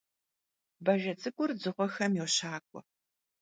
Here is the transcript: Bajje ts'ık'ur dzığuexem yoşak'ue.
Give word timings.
Bajje 0.83 1.13
ts'ık'ur 1.19 1.51
dzığuexem 1.59 2.11
yoşak'ue. 2.19 2.81